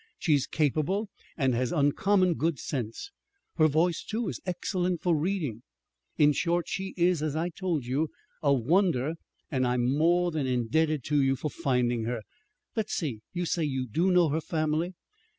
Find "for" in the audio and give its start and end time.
5.03-5.15, 11.35-11.51